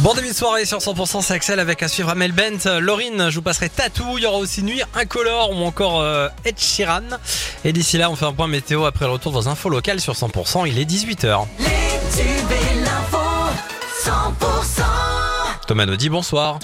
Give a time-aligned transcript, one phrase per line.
[0.00, 3.36] Bon début de soirée sur 100% c'est Axel avec à suivre Amel Bent, Laurine, je
[3.36, 7.02] vous passerai Tatou, il y aura aussi Nuit Incolore ou encore euh, Ed Sheeran.
[7.64, 10.14] Et d'ici là on fait un point météo après le retour vos infos locales sur
[10.14, 11.46] 100%, il est 18h.
[11.58, 11.66] Les
[12.16, 13.18] tubes et l'info
[14.04, 14.82] 100%
[15.66, 16.58] Thomas Naudy, bonsoir.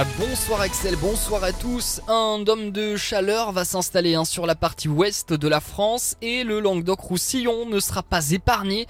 [0.00, 2.00] Ah, Bonsoir Axel, bonsoir à tous.
[2.06, 6.44] Un dôme de chaleur va s'installer hein, sur la partie ouest de la France et
[6.44, 8.86] le Languedoc-Roussillon ne sera pas épargné.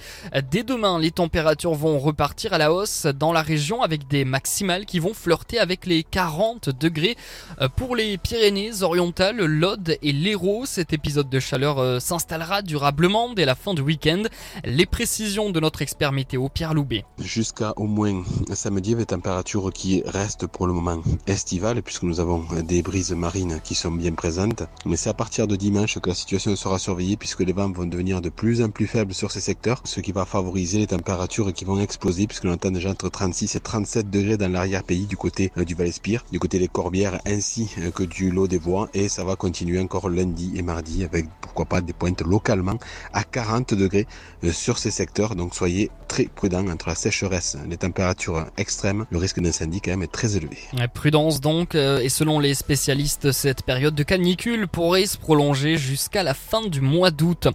[0.50, 4.84] Dès demain, les températures vont repartir à la hausse dans la région avec des maximales
[4.84, 7.16] qui vont flirter avec les 40 degrés.
[7.62, 13.47] Euh, Pour les Pyrénées-Orientales, l'Aude et l'Hérault, cet épisode de chaleur euh, s'installera durablement dès
[13.47, 14.25] la fin du week-end.
[14.64, 17.06] Les précisions de notre expert météo Pierre Loubet.
[17.19, 18.22] jusqu'à au moins
[18.52, 23.61] samedi des températures qui restent pour le moment estivales puisque nous avons des brises marines
[23.62, 24.62] qui sont bien présentes.
[24.87, 27.87] Mais c'est à partir de dimanche que la situation sera surveillée puisque les vents vont
[27.87, 31.53] devenir de plus en plus faibles sur ces secteurs, ce qui va favoriser les températures
[31.53, 35.17] qui vont exploser puisque l'on entend déjà entre 36 et 37 degrés dans l'arrière-pays du
[35.17, 38.89] côté euh, du Val-Espire, du côté des Corbières ainsi euh, que du Lot des Voies
[38.94, 42.78] et ça va continuer encore lundi et mardi avec pourquoi pas des pointes localement
[43.12, 44.06] à 40 degrés
[44.44, 45.34] euh, sur ces secteurs.
[45.34, 50.02] Donc soyez très prudents entre la sécheresse, les températures extrêmes, le risque d'incendie quand même
[50.02, 50.58] est très élevé.
[50.92, 56.22] Prudence donc, euh, et selon les spécialistes, cette période de canicule pourrait se prolonger jusqu'à
[56.22, 57.48] la fin du mois d'août.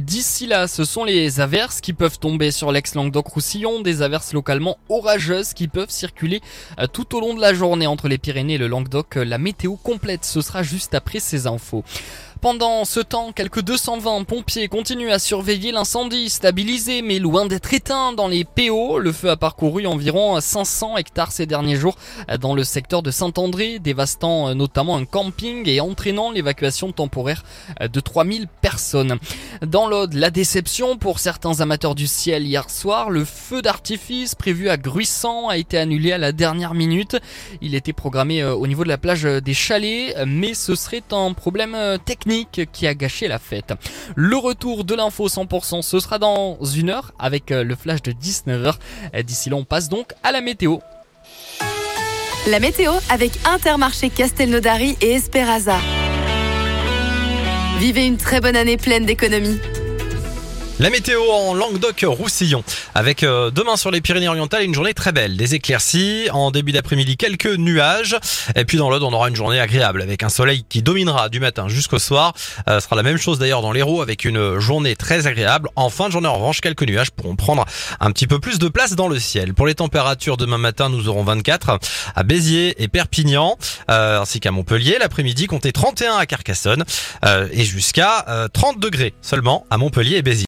[0.00, 5.52] D'ici là, ce sont les averses qui peuvent tomber sur l'ex-Languedoc-Roussillon, des averses localement orageuses
[5.52, 6.40] qui peuvent circuler
[6.78, 9.16] euh, tout au long de la journée entre les Pyrénées et le Languedoc.
[9.16, 11.84] La météo complète, ce sera juste après ces infos.
[12.40, 18.05] Pendant ce temps, quelques 220 pompiers continuent à surveiller l'incendie stabilisé mais loin d'être éteint
[18.12, 18.98] dans les PO.
[18.98, 21.96] Le feu a parcouru environ 500 hectares ces derniers jours
[22.40, 27.44] dans le secteur de Saint-André, dévastant notamment un camping et entraînant l'évacuation temporaire
[27.80, 29.18] de 3000 personnes.
[29.62, 34.68] Dans l'Aude, la déception pour certains amateurs du ciel hier soir, le feu d'artifice prévu
[34.68, 37.16] à Gruissant a été annulé à la dernière minute.
[37.60, 41.32] Il était programmé euh, au niveau de la plage des Chalets, mais ce serait un
[41.32, 43.74] problème euh, technique qui a gâché la fête.
[44.14, 48.12] Le retour de l'info 100%, ce sera dans une heure avec euh, le flash de
[48.12, 48.74] 19h.
[49.24, 50.78] D'ici là, on passe donc à la météo.
[52.48, 55.78] La météo avec Intermarché Castelnaudary et Esperaza.
[57.78, 59.58] Vivez une très bonne année pleine d'économies.
[60.78, 62.62] La météo en Languedoc-Roussillon
[62.94, 67.16] avec euh, demain sur les Pyrénées-Orientales une journée très belle, des éclaircies, en début d'après-midi
[67.16, 68.14] quelques nuages
[68.54, 71.40] et puis dans l'Aude on aura une journée agréable avec un soleil qui dominera du
[71.40, 72.34] matin jusqu'au soir.
[72.68, 75.70] Euh, sera la même chose d'ailleurs dans l'Hérault avec une journée très agréable.
[75.76, 77.64] En fin de journée en revanche quelques nuages pourront prendre
[77.98, 79.54] un petit peu plus de place dans le ciel.
[79.54, 81.78] Pour les températures demain matin nous aurons 24
[82.14, 83.56] à Béziers et Perpignan
[83.90, 84.98] euh, ainsi qu'à Montpellier.
[85.00, 86.84] L'après-midi comptez 31 à Carcassonne
[87.24, 90.44] euh, et jusqu'à euh, 30 degrés seulement à Montpellier et Béziers.